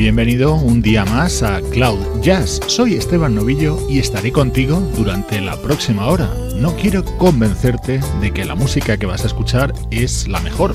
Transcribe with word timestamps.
Bienvenido 0.00 0.54
un 0.54 0.80
día 0.80 1.04
más 1.04 1.42
a 1.42 1.60
Cloud 1.60 2.22
Jazz. 2.22 2.58
Soy 2.68 2.94
Esteban 2.94 3.34
Novillo 3.34 3.78
y 3.86 3.98
estaré 3.98 4.32
contigo 4.32 4.80
durante 4.96 5.42
la 5.42 5.60
próxima 5.60 6.06
hora. 6.06 6.32
No 6.56 6.74
quiero 6.74 7.04
convencerte 7.18 8.00
de 8.22 8.30
que 8.32 8.46
la 8.46 8.54
música 8.54 8.96
que 8.96 9.04
vas 9.04 9.24
a 9.24 9.26
escuchar 9.26 9.74
es 9.90 10.26
la 10.26 10.40
mejor. 10.40 10.74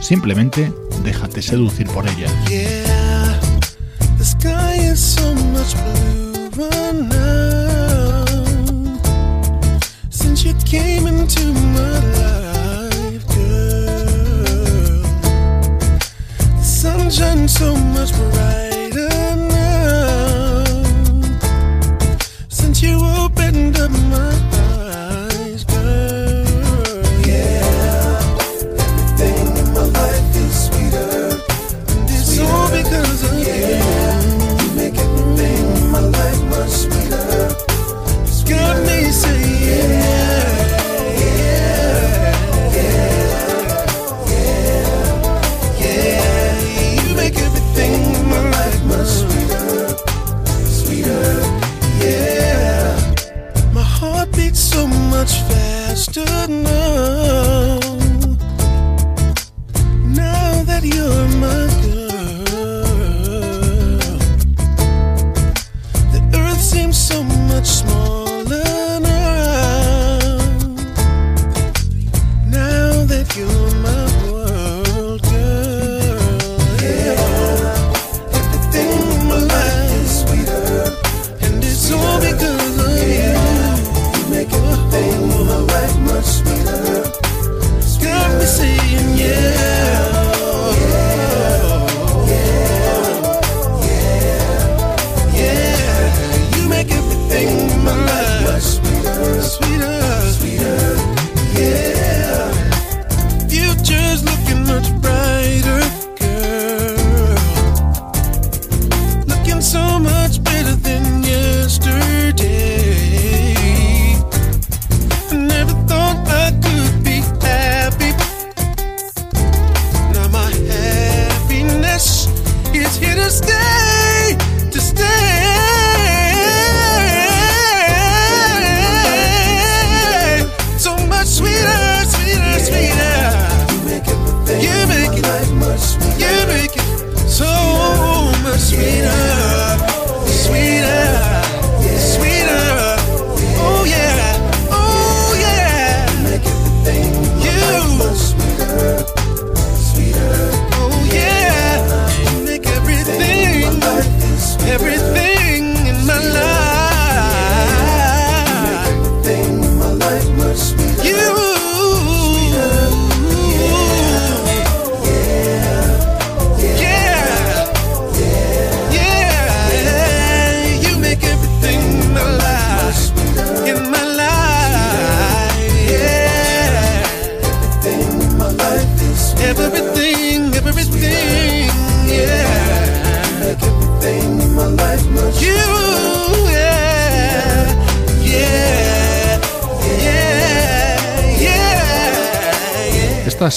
Simplemente 0.00 0.72
déjate 1.02 1.42
seducir 1.42 1.88
por 1.88 2.06
ella. 2.06 2.28
Since 10.08 10.44
you 10.44 10.54
came 10.64 11.08
into 11.08 11.52
my 11.52 12.31
Shines 17.12 17.52
so 17.52 17.76
much 17.76 18.10
brighter 18.14 19.10
now. 19.36 20.64
Since 22.48 22.82
you 22.82 22.98
opened 23.18 23.78
up 23.78 23.90
my 23.90 24.51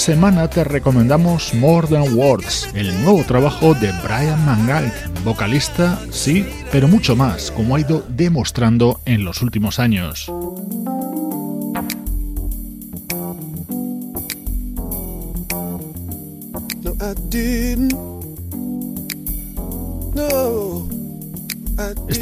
semana 0.06 0.48
te 0.48 0.62
recomendamos 0.62 1.52
More 1.54 1.88
Than 1.88 2.16
Words, 2.16 2.68
el 2.74 3.02
nuevo 3.02 3.24
trabajo 3.24 3.74
de 3.74 3.90
Brian 4.04 4.46
Mangal, 4.46 4.92
vocalista, 5.24 5.98
sí, 6.12 6.46
pero 6.70 6.86
mucho 6.86 7.16
más, 7.16 7.50
como 7.50 7.74
ha 7.74 7.80
ido 7.80 8.04
demostrando 8.08 9.00
en 9.04 9.24
los 9.24 9.42
últimos 9.42 9.80
años. 9.80 10.30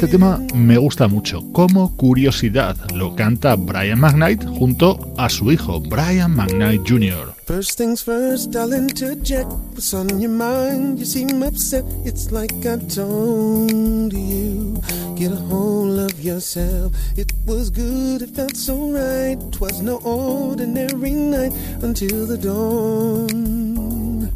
Este 0.05 0.19
tema 0.19 0.39
me 0.53 0.77
gusta 0.77 1.07
mucho. 1.07 1.41
Como 1.51 1.97
curiosidad, 1.97 2.77
lo 2.91 3.15
canta 3.15 3.55
Brian 3.55 3.99
McKnight 3.99 4.45
junto 4.45 4.99
a 5.17 5.27
su 5.29 5.51
hijo, 5.51 5.79
Brian 5.79 6.35
McKnight 6.35 6.87
Jr. 6.87 7.33
First 7.47 7.79
things 7.79 8.03
first, 8.03 8.55
I'll 8.55 8.71
interject. 8.71 9.47
What's 9.73 9.95
on 9.95 10.21
your 10.21 10.29
mind? 10.29 10.99
You 10.99 11.05
seem 11.05 11.41
upset. 11.41 11.83
It's 12.05 12.31
like 12.31 12.53
I 12.67 12.77
told 12.87 14.13
you. 14.13 14.79
Get 15.15 15.31
a 15.31 15.41
hold 15.49 15.97
of 15.97 16.23
yourself. 16.23 16.91
It 17.17 17.33
was 17.47 17.71
good, 17.71 18.21
it 18.21 18.35
felt 18.35 18.55
so 18.55 18.91
right. 18.91 19.39
Twas 19.51 19.81
no 19.81 19.99
ordinary 20.03 21.13
night 21.13 21.51
until 21.81 22.27
the 22.27 22.37
dawn. 22.37 24.29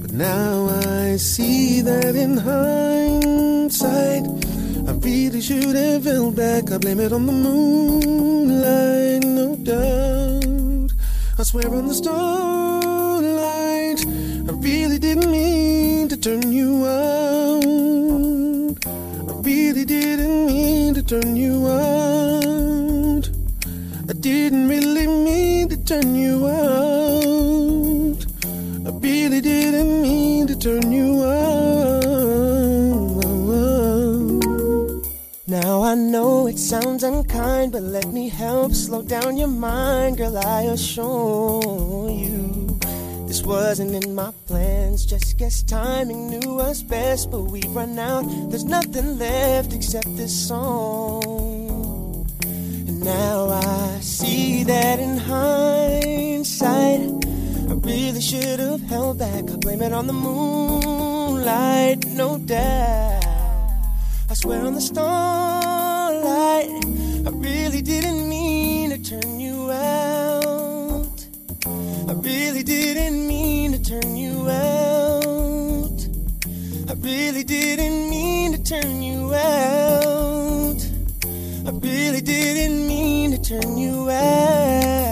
But 0.00 0.12
now 0.12 0.68
I 0.86 1.16
see 1.16 1.80
that 1.80 2.14
in 2.14 2.36
hindsight, 2.36 4.22
really 5.00 5.40
should 5.40 5.74
have 5.76 6.04
held 6.04 6.36
back. 6.36 6.70
I 6.70 6.78
blame 6.78 7.00
it 7.00 7.12
on 7.12 7.26
the 7.26 7.32
moonlight, 7.32 9.24
no 9.24 9.56
doubt. 9.56 10.92
I 11.38 11.42
swear 11.42 11.68
on 11.74 11.88
the 11.88 11.94
starlight, 11.94 12.18
I 14.48 14.52
really 14.52 14.98
didn't 14.98 15.30
mean 15.30 16.08
to 16.08 16.16
turn 16.16 16.50
you 16.52 16.86
out. 16.86 17.64
I 18.86 19.32
really 19.42 19.84
didn't 19.84 20.46
mean 20.46 20.94
to 20.94 21.02
turn 21.02 21.36
you 21.36 21.68
out. 21.68 23.28
I 24.08 24.12
didn't 24.14 24.68
really 24.68 25.06
mean 25.06 25.68
to 25.68 25.76
turn 25.76 26.14
you 26.14 26.46
out. 26.48 28.26
I 28.86 28.90
really 28.98 29.40
didn't 29.40 30.02
mean 30.02 30.46
to 30.48 30.56
turn 30.56 30.90
you 30.90 31.24
out. 31.24 31.47
I 35.88 35.94
know 35.94 36.46
it 36.46 36.58
sounds 36.58 37.02
unkind, 37.02 37.72
but 37.72 37.80
let 37.80 38.08
me 38.08 38.28
help 38.28 38.74
slow 38.74 39.00
down 39.00 39.38
your 39.38 39.48
mind, 39.48 40.18
girl. 40.18 40.36
I 40.36 40.64
assure 40.64 42.10
you. 42.10 42.78
This 43.26 43.42
wasn't 43.42 44.04
in 44.04 44.14
my 44.14 44.30
plans, 44.46 45.06
just 45.06 45.38
guess 45.38 45.62
timing 45.62 46.28
knew 46.28 46.60
us 46.60 46.82
best, 46.82 47.30
but 47.30 47.44
we 47.44 47.62
run 47.68 47.98
out. 47.98 48.24
There's 48.50 48.66
nothing 48.66 49.18
left 49.18 49.72
except 49.72 50.14
this 50.14 50.48
song. 50.48 52.26
And 52.42 53.00
now 53.00 53.48
I 53.48 54.00
see 54.02 54.64
that 54.64 55.00
in 55.00 55.16
hindsight, 55.16 57.00
I 57.70 57.72
really 57.72 58.20
should 58.20 58.60
have 58.60 58.82
held 58.82 59.20
back. 59.20 59.50
I 59.50 59.56
blame 59.56 59.80
it 59.80 59.94
on 59.94 60.06
the 60.06 60.12
moonlight, 60.12 62.04
no 62.08 62.36
doubt. 62.36 63.24
I 64.30 64.34
swear 64.34 64.66
on 64.66 64.74
the 64.74 64.82
starlight, 66.38 66.84
I 67.26 67.30
really 67.30 67.82
didn't 67.82 68.28
mean 68.28 68.90
to 68.90 68.98
turn 68.98 69.40
you 69.40 69.70
out. 69.70 71.26
I 71.66 72.12
really 72.12 72.62
didn't 72.62 73.26
mean 73.26 73.72
to 73.72 73.82
turn 73.82 74.16
you 74.16 74.48
out. 74.48 76.00
I 76.90 76.94
really 76.94 77.44
didn't 77.44 78.10
mean 78.10 78.52
to 78.52 78.62
turn 78.62 79.02
you 79.02 79.34
out. 79.34 80.80
I 81.66 81.70
really 81.70 82.20
didn't 82.20 82.86
mean 82.86 83.32
to 83.32 83.38
turn 83.42 83.76
you 83.76 84.10
out. 84.10 85.07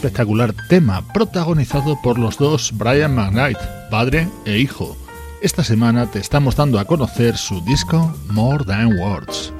Espectacular 0.00 0.54
tema 0.70 1.02
protagonizado 1.12 2.00
por 2.00 2.18
los 2.18 2.38
dos 2.38 2.72
Brian 2.72 3.14
McKnight, 3.14 3.58
padre 3.90 4.26
e 4.46 4.56
hijo. 4.56 4.96
Esta 5.42 5.62
semana 5.62 6.10
te 6.10 6.18
estamos 6.20 6.56
dando 6.56 6.78
a 6.78 6.86
conocer 6.86 7.36
su 7.36 7.60
disco 7.66 8.14
More 8.30 8.64
Than 8.64 8.98
Words. 8.98 9.52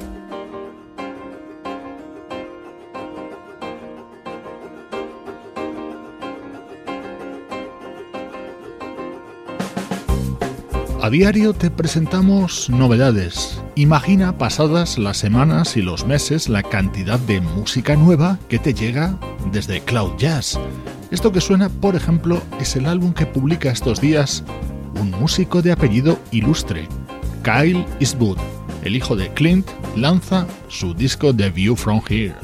A 11.11 11.13
diario 11.13 11.53
te 11.55 11.73
presentamos 11.73 12.71
novedades. 12.71 13.61
Imagina 13.75 14.39
pasadas 14.39 14.97
las 14.97 15.17
semanas 15.17 15.77
y 15.77 15.83
los 15.83 16.07
meses 16.07 16.49
la 16.49 16.63
cantidad 16.63 17.19
de 17.19 17.41
música 17.41 17.97
nueva 17.97 18.39
que 18.49 18.61
te 18.61 18.73
llega 18.73 19.19
desde 19.51 19.81
Cloud 19.81 20.17
Jazz. 20.19 20.57
Esto 21.11 21.33
que 21.33 21.41
suena, 21.41 21.69
por 21.69 21.97
ejemplo, 21.97 22.41
es 22.61 22.77
el 22.77 22.87
álbum 22.87 23.13
que 23.13 23.27
publica 23.27 23.73
estos 23.73 24.01
días 24.01 24.45
un 25.01 25.11
músico 25.11 25.63
de 25.63 25.73
apellido 25.73 26.17
ilustre, 26.31 26.87
Kyle 27.43 27.85
Eastwood. 27.99 28.39
El 28.85 28.95
hijo 28.95 29.17
de 29.17 29.35
Clint 29.35 29.67
lanza 29.97 30.47
su 30.69 30.95
disco 30.95 31.35
The 31.35 31.51
View 31.51 31.75
From 31.75 32.03
Here. 32.09 32.37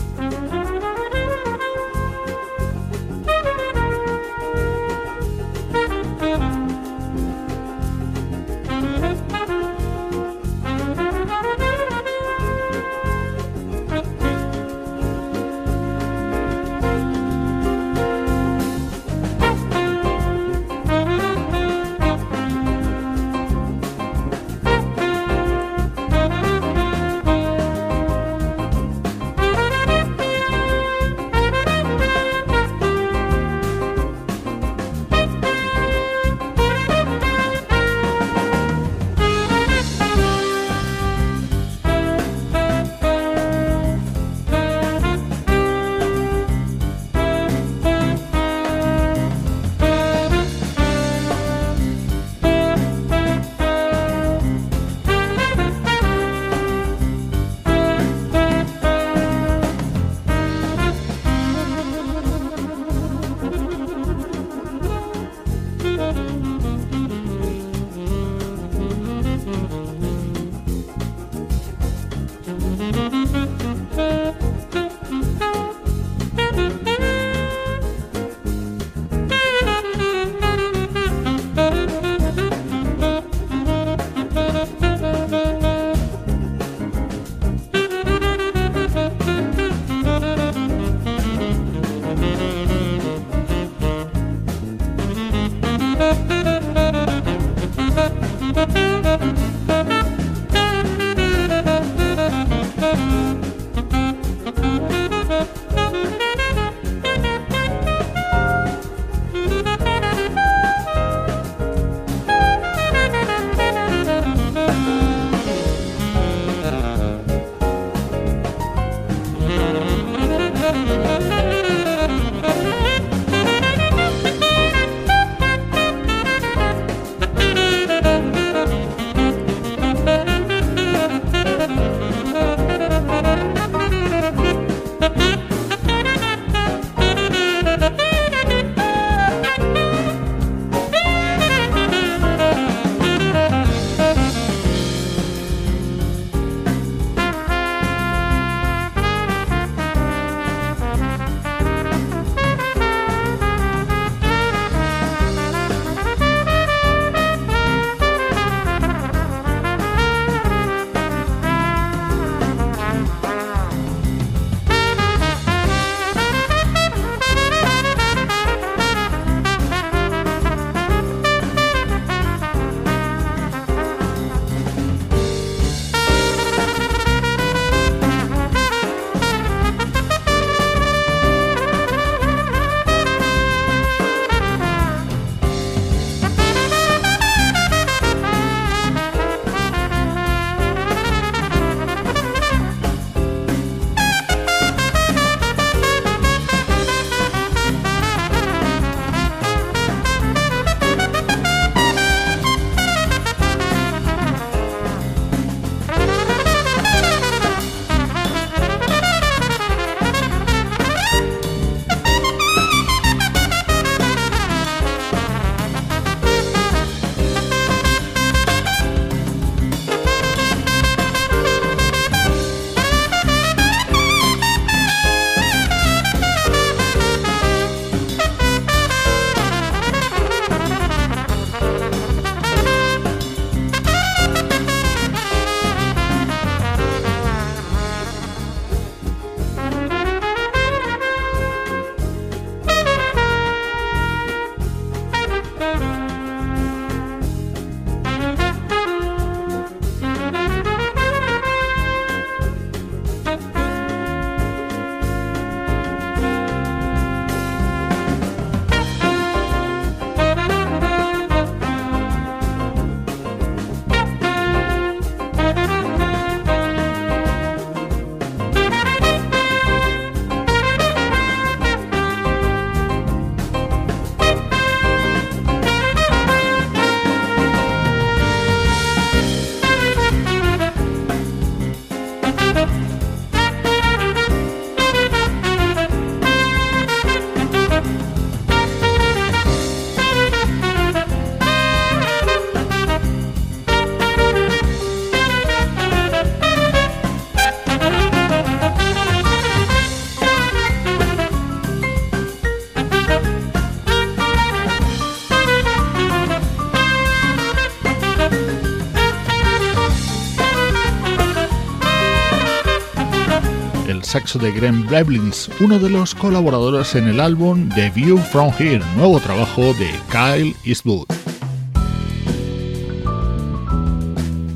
De 314.34 314.50
Graham 314.50 314.84
Blevins, 314.88 315.48
uno 315.60 315.78
de 315.78 315.88
los 315.88 316.12
colaboradores 316.12 316.96
en 316.96 317.06
el 317.06 317.20
álbum 317.20 317.68
The 317.70 317.90
View 317.90 318.18
From 318.18 318.52
Here, 318.58 318.82
nuevo 318.96 319.20
trabajo 319.20 319.72
de 319.74 319.88
Kyle 320.10 320.54
Eastwood. 320.64 321.06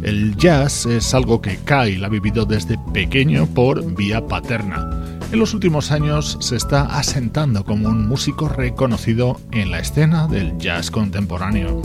El 0.02 0.36
jazz 0.36 0.86
es 0.86 1.14
algo 1.14 1.40
que 1.40 1.56
Kyle 1.58 2.04
ha 2.04 2.08
vivido 2.08 2.44
desde 2.44 2.78
pequeño 2.92 3.46
por 3.46 3.94
vía 3.94 4.26
paterna. 4.26 4.90
En 5.30 5.38
los 5.38 5.54
últimos 5.54 5.92
años 5.92 6.36
se 6.40 6.56
está 6.56 6.98
asentando 6.98 7.64
como 7.64 7.88
un 7.88 8.08
músico 8.08 8.48
reconocido 8.48 9.40
en 9.52 9.70
la 9.70 9.78
escena 9.78 10.26
del 10.26 10.58
jazz 10.58 10.90
contemporáneo. 10.90 11.80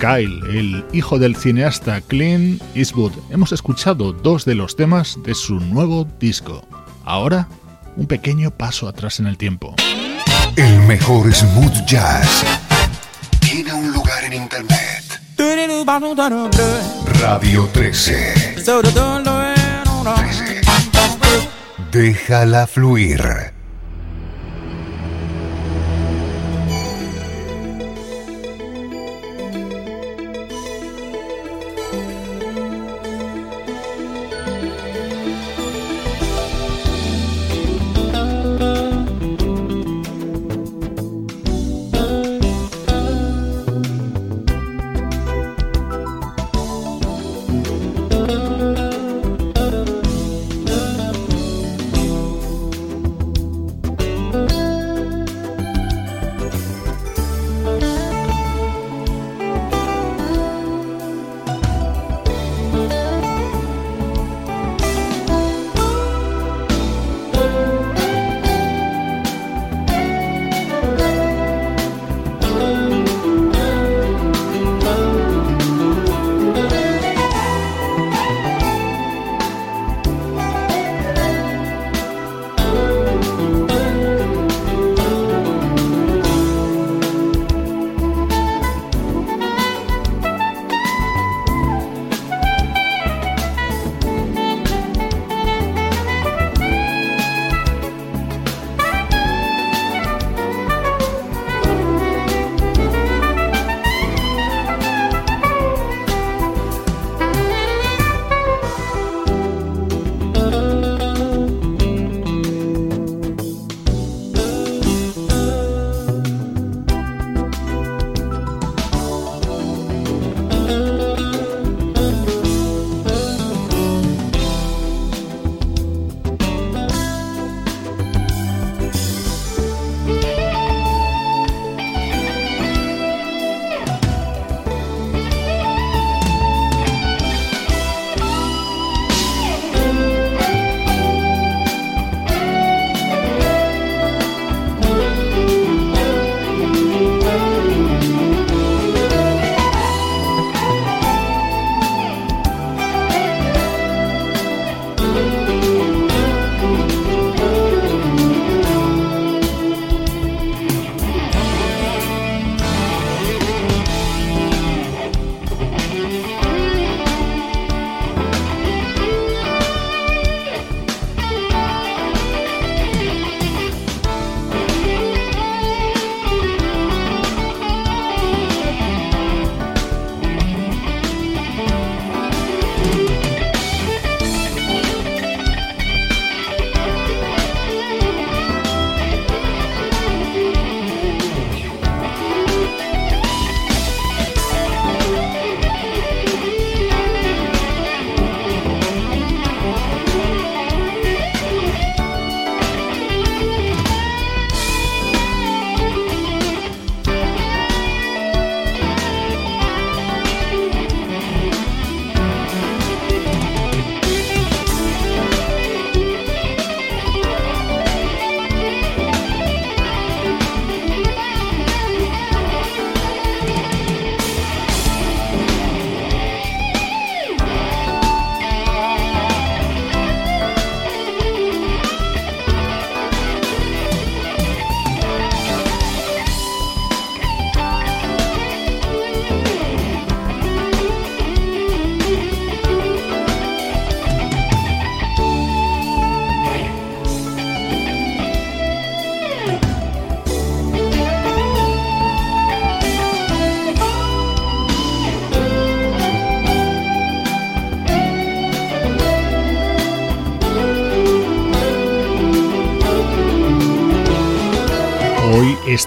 Kyle, 0.00 0.40
el 0.48 0.84
hijo 0.94 1.18
del 1.18 1.36
cineasta 1.36 2.00
Clint 2.00 2.62
Eastwood. 2.74 3.12
Hemos 3.30 3.52
escuchado 3.52 4.14
dos 4.14 4.46
de 4.46 4.54
los 4.54 4.74
temas 4.74 5.18
de 5.22 5.34
su 5.34 5.60
nuevo 5.60 6.08
disco. 6.18 6.66
Ahora, 7.04 7.48
un 7.96 8.06
pequeño 8.06 8.50
paso 8.50 8.88
atrás 8.88 9.20
en 9.20 9.26
el 9.26 9.36
tiempo. 9.36 9.74
El 10.56 10.80
mejor 10.80 11.32
smooth 11.32 11.84
jazz 11.86 12.42
tiene 13.40 13.74
un 13.74 13.92
lugar 13.92 14.24
en 14.24 14.32
internet. 14.32 15.04
Radio 17.20 17.68
13. 17.70 18.54
13. 18.54 18.82
Déjala 21.92 22.66
fluir. 22.66 23.49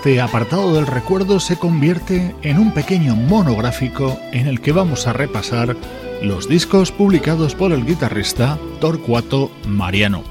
Este 0.03 0.19
apartado 0.19 0.75
del 0.75 0.85
recuerdo 0.85 1.39
se 1.39 1.55
convierte 1.55 2.35
en 2.41 2.59
un 2.59 2.73
pequeño 2.73 3.15
monográfico 3.15 4.19
en 4.33 4.47
el 4.47 4.59
que 4.59 4.73
vamos 4.73 5.07
a 5.07 5.13
repasar 5.13 5.77
los 6.21 6.49
discos 6.49 6.91
publicados 6.91 7.55
por 7.55 7.71
el 7.71 7.85
guitarrista 7.85 8.59
Torcuato 8.81 9.49
Mariano. 9.65 10.25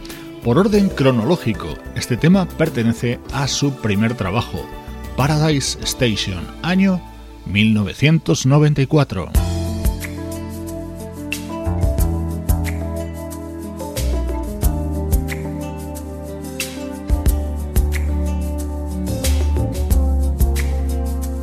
Por 0.44 0.58
orden 0.58 0.90
cronológico, 0.90 1.68
este 1.94 2.18
tema 2.18 2.46
pertenece 2.46 3.18
a 3.32 3.48
su 3.48 3.74
primer 3.76 4.12
trabajo, 4.12 4.62
Paradise 5.16 5.78
Station, 5.82 6.46
año 6.62 7.00
1994. 7.46 9.41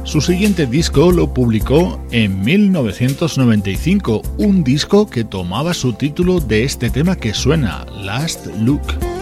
Su 0.09 0.21
siguiente 0.21 0.65
disco 0.65 1.11
lo 1.11 1.35
publicó 1.35 2.03
en 2.09 2.41
1995, 2.43 4.23
un 4.39 4.63
disco 4.63 5.07
que 5.07 5.23
tomaba 5.23 5.75
su 5.75 5.93
título 5.93 6.39
de 6.39 6.63
este 6.63 6.89
tema 6.89 7.15
que 7.15 7.35
suena, 7.35 7.85
Last 7.91 8.47
Look. 8.57 9.18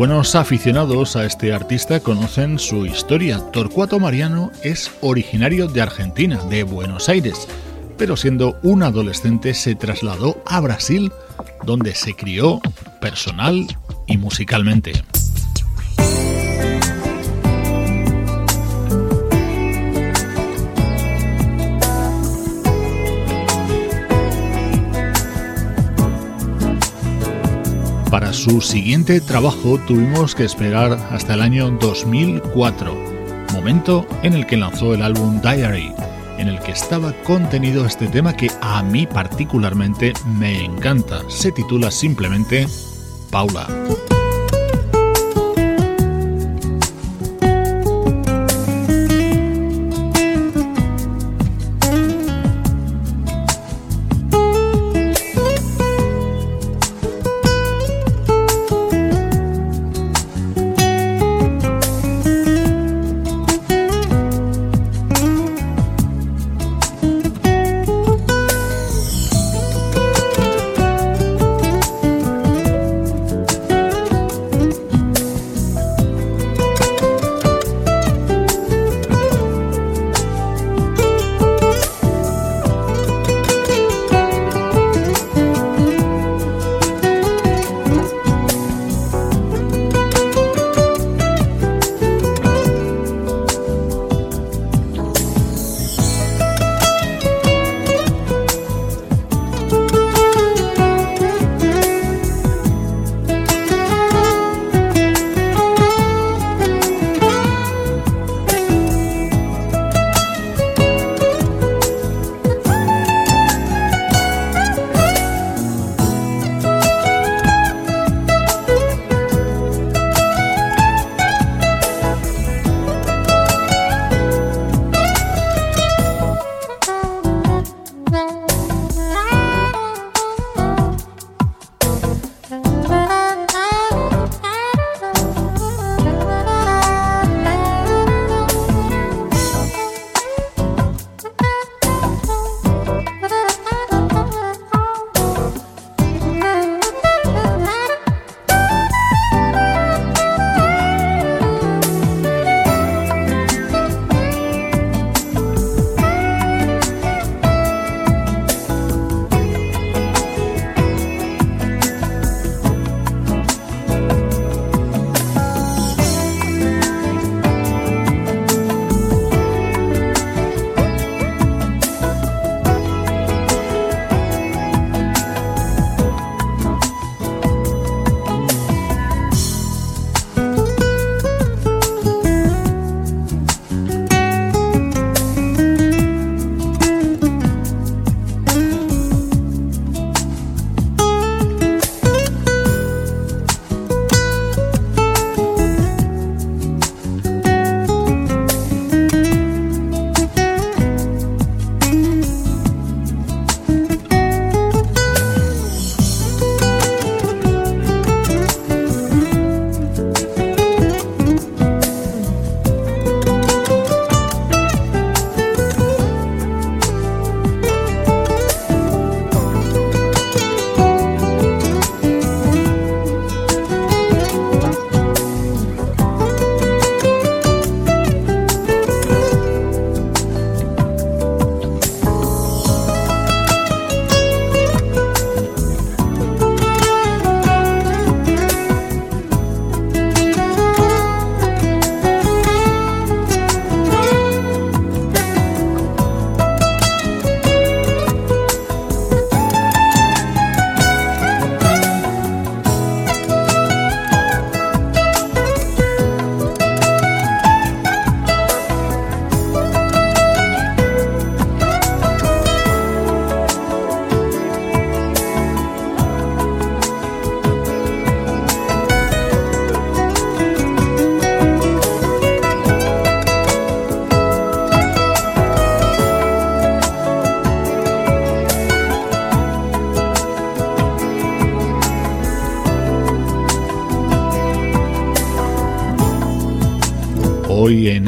Buenos 0.00 0.34
aficionados 0.34 1.14
a 1.14 1.26
este 1.26 1.52
artista 1.52 2.00
conocen 2.00 2.58
su 2.58 2.86
historia. 2.86 3.38
Torcuato 3.52 4.00
Mariano 4.00 4.50
es 4.62 4.90
originario 5.02 5.68
de 5.68 5.82
Argentina, 5.82 6.42
de 6.48 6.62
Buenos 6.62 7.10
Aires, 7.10 7.46
pero 7.98 8.16
siendo 8.16 8.58
un 8.62 8.82
adolescente 8.82 9.52
se 9.52 9.74
trasladó 9.74 10.42
a 10.46 10.58
Brasil, 10.60 11.12
donde 11.66 11.94
se 11.94 12.14
crió 12.14 12.62
personal 13.02 13.66
y 14.06 14.16
musicalmente. 14.16 14.92
Su 28.40 28.62
siguiente 28.62 29.20
trabajo 29.20 29.78
tuvimos 29.86 30.34
que 30.34 30.44
esperar 30.44 30.92
hasta 31.10 31.34
el 31.34 31.42
año 31.42 31.70
2004, 31.72 32.94
momento 33.52 34.06
en 34.22 34.32
el 34.32 34.46
que 34.46 34.56
lanzó 34.56 34.94
el 34.94 35.02
álbum 35.02 35.42
Diary, 35.42 35.92
en 36.38 36.48
el 36.48 36.58
que 36.60 36.72
estaba 36.72 37.12
contenido 37.22 37.84
este 37.84 38.08
tema 38.08 38.34
que 38.34 38.50
a 38.62 38.82
mí 38.82 39.06
particularmente 39.06 40.14
me 40.38 40.64
encanta. 40.64 41.20
Se 41.28 41.52
titula 41.52 41.90
simplemente 41.90 42.66
Paula. 43.30 43.68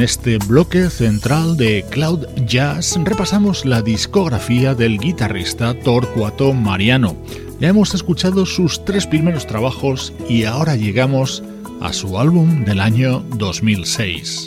Este 0.02 0.38
bloque 0.38 0.90
central 0.90 1.56
de 1.56 1.84
Cloud 1.88 2.26
Jazz 2.46 2.98
repasamos 3.04 3.64
la 3.64 3.82
discografía 3.82 4.74
del 4.74 4.98
guitarrista 4.98 5.74
Torcuato 5.74 6.52
Mariano. 6.52 7.16
Ya 7.60 7.68
hemos 7.68 7.94
escuchado 7.94 8.44
sus 8.44 8.84
tres 8.84 9.06
primeros 9.06 9.46
trabajos 9.46 10.12
y 10.28 10.44
ahora 10.44 10.74
llegamos 10.76 11.44
a 11.80 11.92
su 11.92 12.18
álbum 12.18 12.64
del 12.64 12.80
año 12.80 13.24
2006. 13.36 14.46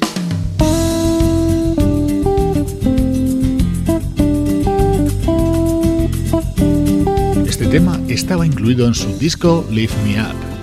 Este 7.48 7.68
tema 7.68 8.00
estaba 8.10 8.46
incluido 8.46 8.88
en 8.88 8.94
su 8.94 9.18
disco 9.18 9.66
Lift 9.72 9.96
Me 10.04 10.22
Up. 10.22 10.55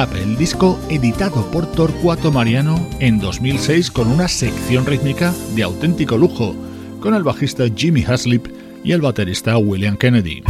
El 0.00 0.34
disco 0.38 0.80
editado 0.88 1.50
por 1.50 1.70
Torcuato 1.72 2.32
Mariano 2.32 2.88
en 3.00 3.18
2006 3.18 3.90
con 3.90 4.08
una 4.08 4.28
sección 4.28 4.86
rítmica 4.86 5.34
de 5.54 5.62
auténtico 5.62 6.16
lujo, 6.16 6.56
con 7.00 7.14
el 7.14 7.22
bajista 7.22 7.64
Jimmy 7.76 8.02
Haslip 8.04 8.46
y 8.82 8.92
el 8.92 9.02
baterista 9.02 9.58
William 9.58 9.98
Kennedy. 9.98 10.42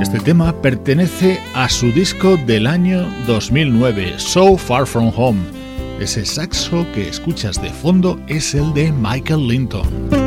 Este 0.00 0.18
tema 0.20 0.62
pertenece 0.62 1.38
a 1.54 1.68
su 1.68 1.92
disco 1.92 2.38
del 2.38 2.66
año 2.66 3.06
2009, 3.26 4.14
So 4.16 4.56
Far 4.56 4.86
From 4.86 5.12
Home. 5.14 5.40
Ese 6.00 6.24
saxo 6.24 6.86
que 6.94 7.10
escuchas 7.10 7.60
de 7.60 7.68
fondo 7.68 8.18
es 8.26 8.54
el 8.54 8.72
de 8.72 8.90
Michael 8.90 9.46
Linton. 9.48 10.21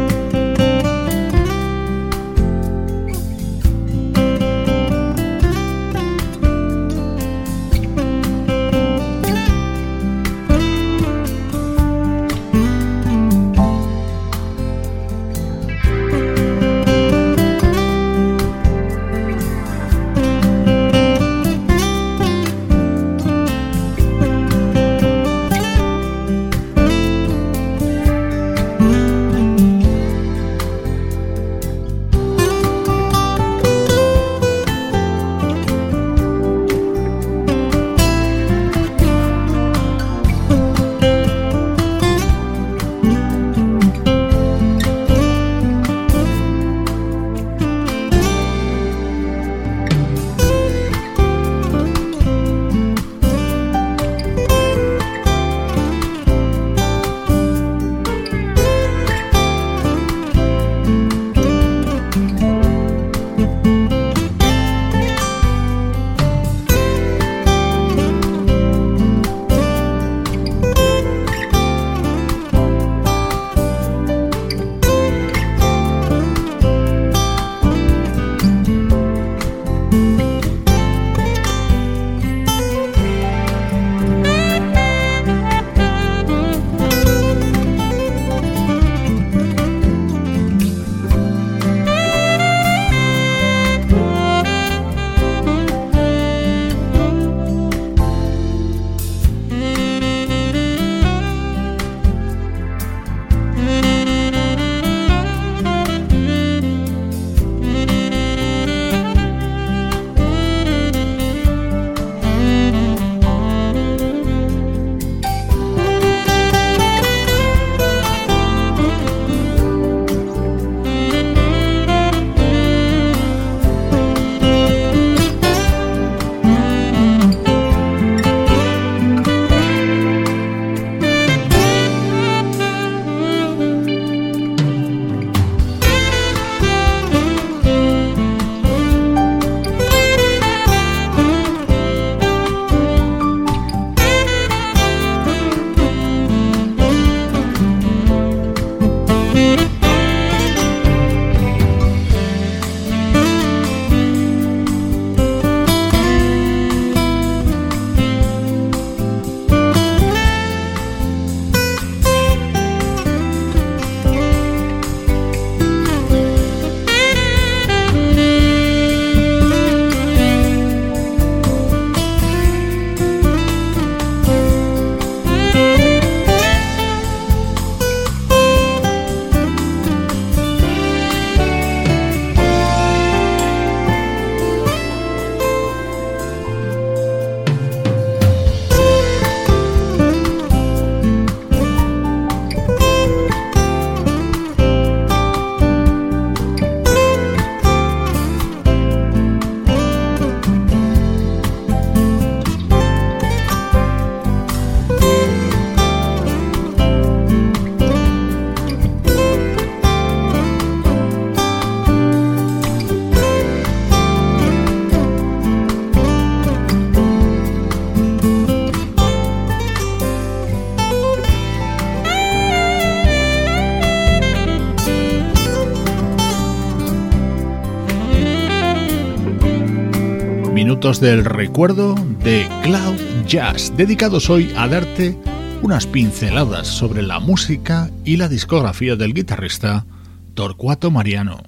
Del 231.05 231.23
recuerdo 231.23 231.93
de 232.23 232.49
Cloud 232.63 232.99
Jazz, 233.27 233.71
dedicados 233.77 234.31
hoy 234.31 234.51
a 234.57 234.67
darte 234.67 235.15
unas 235.61 235.85
pinceladas 235.85 236.65
sobre 236.65 237.03
la 237.03 237.19
música 237.19 237.91
y 238.03 238.17
la 238.17 238.27
discografía 238.27 238.95
del 238.95 239.13
guitarrista 239.13 239.85
Torcuato 240.33 240.89
Mariano. 240.89 241.43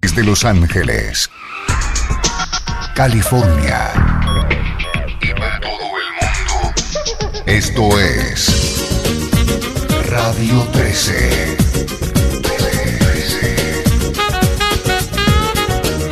Desde 0.00 0.22
Los 0.22 0.44
Ángeles, 0.44 1.28
California 2.94 3.90
y 5.20 5.34
para 5.34 5.58
todo 5.58 5.72
el 5.72 6.06
mundo, 6.20 6.72
esto 7.46 7.98
es 7.98 8.86
Radio 10.08 10.62
13. 10.72 11.56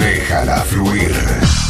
Déjala 0.01 0.63
fluir. 0.63 1.68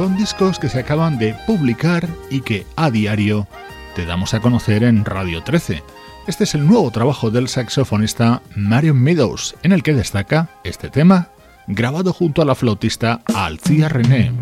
con 0.00 0.16
discos 0.16 0.58
que 0.58 0.70
se 0.70 0.78
acaban 0.78 1.18
de 1.18 1.34
publicar 1.46 2.08
y 2.30 2.40
que 2.40 2.66
a 2.74 2.90
diario 2.90 3.46
te 3.94 4.06
damos 4.06 4.32
a 4.32 4.40
conocer 4.40 4.82
en 4.82 5.04
Radio 5.04 5.42
13. 5.42 5.82
Este 6.26 6.44
es 6.44 6.54
el 6.54 6.66
nuevo 6.66 6.90
trabajo 6.90 7.30
del 7.30 7.48
saxofonista 7.48 8.40
Marion 8.56 8.98
Meadows, 8.98 9.56
en 9.62 9.72
el 9.72 9.82
que 9.82 9.92
destaca 9.92 10.48
este 10.64 10.88
tema, 10.88 11.28
grabado 11.66 12.14
junto 12.14 12.40
a 12.40 12.46
la 12.46 12.54
flautista 12.54 13.20
Alcia 13.34 13.90
René. 13.90 14.32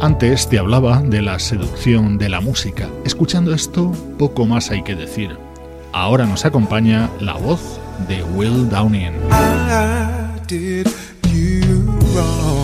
Antes 0.00 0.48
te 0.48 0.58
hablaba 0.58 1.02
de 1.02 1.20
la 1.20 1.38
seducción 1.38 2.16
de 2.16 2.30
la 2.30 2.40
música. 2.40 2.88
Escuchando 3.04 3.52
esto, 3.52 3.92
poco 4.18 4.46
más 4.46 4.70
hay 4.70 4.82
que 4.82 4.94
decir. 4.94 5.36
Ahora 5.92 6.24
nos 6.24 6.46
acompaña 6.46 7.10
la 7.20 7.34
voz 7.34 7.78
de 8.08 8.22
Will 8.36 8.64
Downing. 8.68 9.14
I 9.30 10.40
did 10.46 10.88
you 11.28 11.82
wrong. 12.14 12.61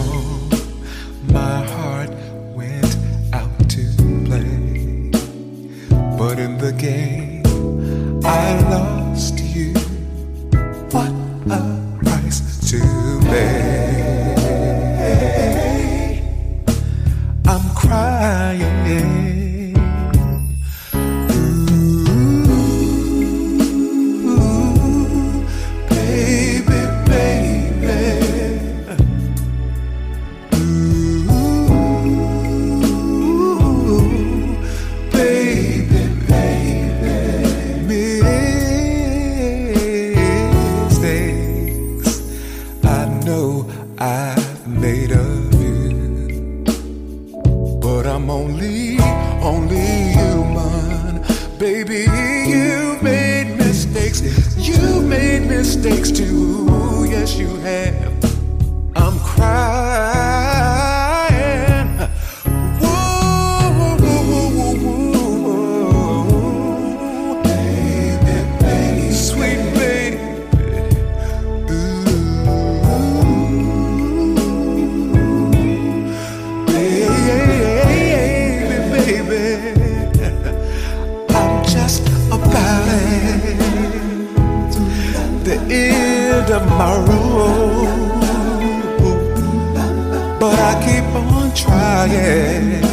yeah. 92.10 92.87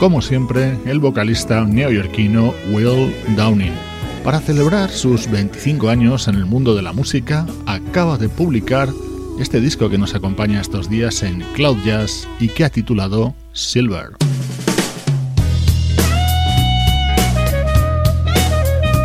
Como 0.00 0.22
siempre 0.22 0.78
el 0.86 0.98
vocalista 0.98 1.62
neoyorquino 1.62 2.54
Will 2.72 3.14
Downing. 3.36 3.74
Para 4.24 4.40
celebrar 4.40 4.88
sus 4.88 5.30
25 5.30 5.90
años 5.90 6.26
en 6.26 6.36
el 6.36 6.46
mundo 6.46 6.74
de 6.74 6.80
la 6.80 6.94
música, 6.94 7.46
acaba 7.66 8.16
de 8.16 8.30
publicar 8.30 8.88
este 9.38 9.60
disco 9.60 9.90
que 9.90 9.98
nos 9.98 10.14
acompaña 10.14 10.62
estos 10.62 10.88
días 10.88 11.22
en 11.22 11.40
Cloud 11.54 11.76
Jazz 11.84 12.26
y 12.38 12.48
que 12.48 12.64
ha 12.64 12.70
titulado 12.70 13.34
Silver. 13.52 14.12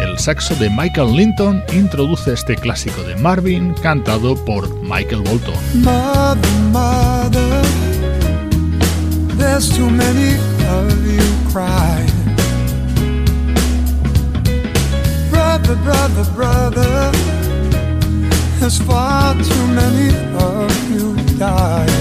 El 0.02 0.18
saxo 0.18 0.56
de 0.56 0.70
Michael 0.70 1.14
Linton 1.14 1.62
introduce 1.74 2.32
este 2.32 2.56
clásico 2.56 3.04
de 3.04 3.18
Marvin 3.18 3.74
cantado 3.82 4.36
por 4.46 4.82
Michael 4.82 5.24
Bolton. 5.24 5.56
Of 10.68 11.06
you 11.06 11.52
crying. 11.52 12.10
Brother, 15.30 15.76
brother, 15.84 16.26
brother. 16.34 17.12
There's 18.60 18.80
far 18.80 19.34
too 19.36 19.68
many 19.68 20.10
of 20.38 20.92
you 20.92 21.16
dying. 21.38 21.95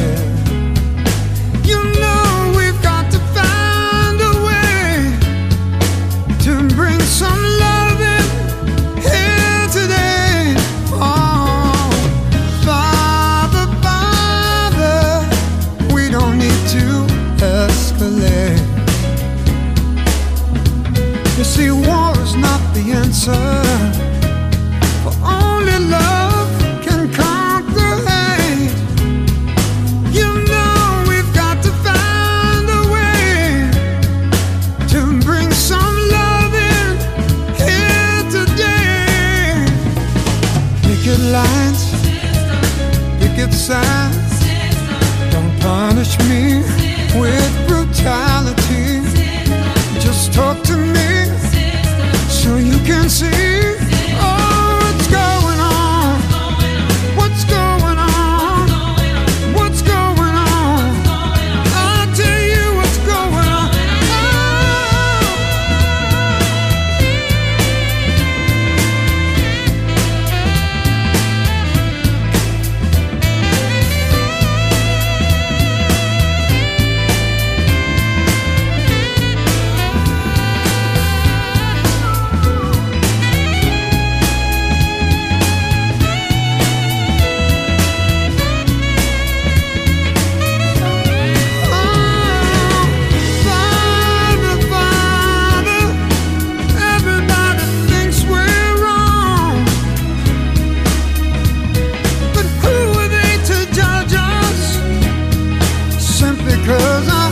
Cause 106.65 107.09
I 107.11 107.24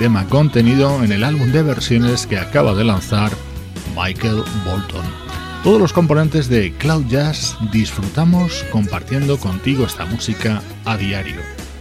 tema 0.00 0.26
contenido 0.28 1.04
en 1.04 1.12
el 1.12 1.22
álbum 1.22 1.52
de 1.52 1.62
versiones 1.62 2.26
que 2.26 2.38
acaba 2.38 2.74
de 2.74 2.84
lanzar 2.84 3.30
Michael 3.94 4.42
Bolton. 4.64 5.04
Todos 5.62 5.78
los 5.78 5.92
componentes 5.92 6.48
de 6.48 6.72
Cloud 6.72 7.04
Jazz 7.08 7.58
disfrutamos 7.70 8.64
compartiendo 8.72 9.36
contigo 9.36 9.84
esta 9.84 10.06
música 10.06 10.62
a 10.86 10.96
diario. 10.96 11.36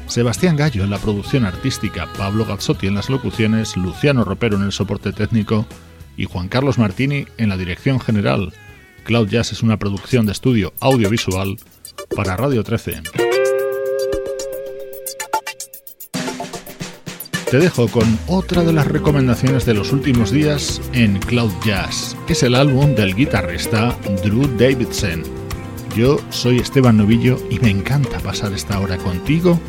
Sebastián 0.07 0.57
Gallo 0.57 0.83
en 0.83 0.89
la 0.89 0.97
producción 0.97 1.45
artística, 1.45 2.11
Pablo 2.17 2.45
Gazzotti 2.45 2.87
en 2.87 2.95
las 2.95 3.09
locuciones, 3.09 3.77
Luciano 3.77 4.25
Ropero 4.25 4.57
en 4.57 4.63
el 4.63 4.73
soporte 4.73 5.13
técnico 5.13 5.65
y 6.17 6.25
Juan 6.25 6.49
Carlos 6.49 6.77
Martini 6.77 7.25
en 7.37 7.47
la 7.47 7.55
dirección 7.55 8.01
general. 8.01 8.51
Cloud 9.05 9.29
Jazz 9.29 9.53
es 9.53 9.63
una 9.63 9.79
producción 9.79 10.25
de 10.25 10.33
estudio 10.33 10.73
audiovisual 10.81 11.55
para 12.17 12.35
Radio 12.35 12.65
13. 12.65 13.28
Te 17.51 17.57
dejo 17.57 17.87
con 17.87 18.19
otra 18.27 18.63
de 18.63 18.71
las 18.71 18.85
recomendaciones 18.85 19.65
de 19.65 19.73
los 19.73 19.91
últimos 19.91 20.29
días 20.29 20.79
en 20.93 21.17
Cloud 21.17 21.51
Jazz, 21.65 22.15
es 22.27 22.43
el 22.43 22.53
álbum 22.53 22.93
del 22.93 23.15
guitarrista 23.15 23.97
Drew 24.23 24.47
Davidson. 24.55 25.23
Yo 25.95 26.19
soy 26.29 26.59
Esteban 26.59 26.97
Novillo 26.97 27.39
y 27.49 27.57
me 27.57 27.71
encanta 27.71 28.19
pasar 28.19 28.53
esta 28.53 28.79
hora 28.79 28.97
contigo 28.97 29.59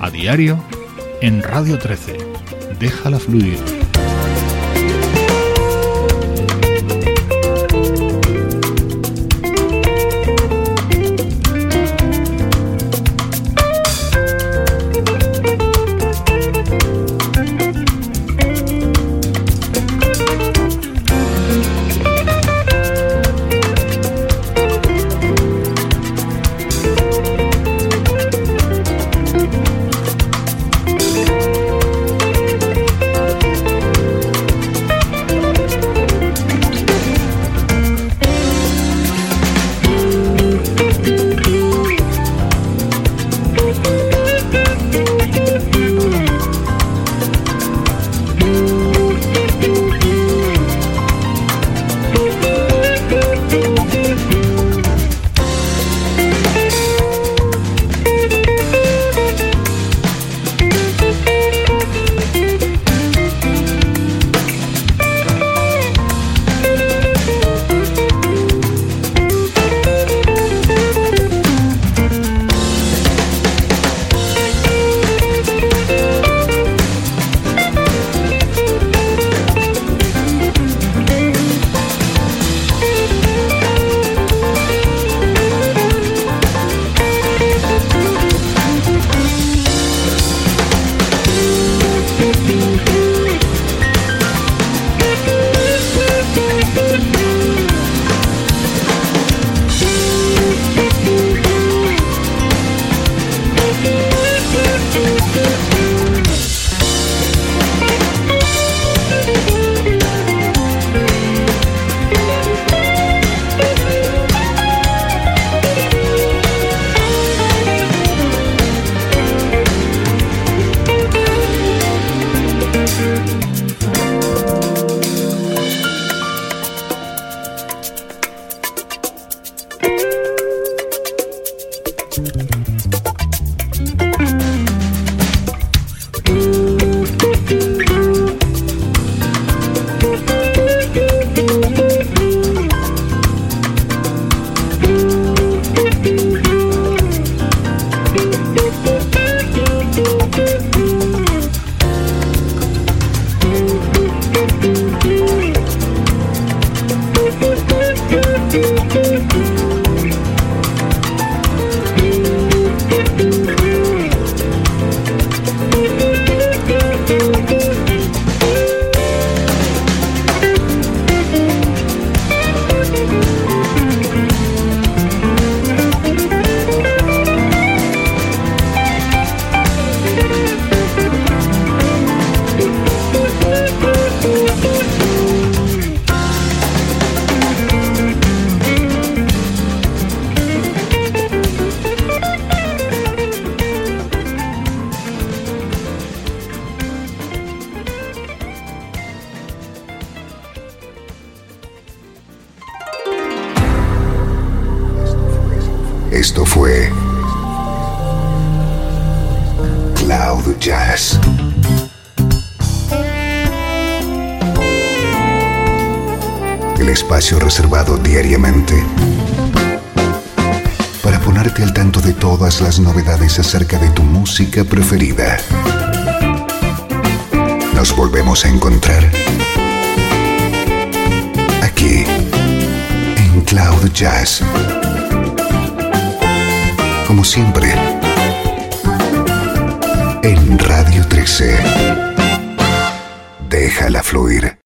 a 0.00 0.10
diario 0.10 0.58
en 1.20 1.42
Radio 1.42 1.78
13. 1.78 2.16
Déjala 2.80 3.18
fluir. 3.18 3.75